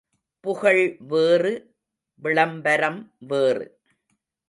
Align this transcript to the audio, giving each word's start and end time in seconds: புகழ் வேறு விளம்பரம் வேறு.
புகழ் 0.43 0.97
வேறு 1.07 1.53
விளம்பரம் 2.21 3.01
வேறு. 3.19 3.67